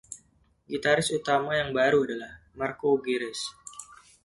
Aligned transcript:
Gitaris 0.71 1.09
utama 1.19 1.51
yang 1.61 1.71
baru 1.77 1.99
adalah 2.09 2.31
Marco 2.57 2.89
Gerace. 3.05 3.45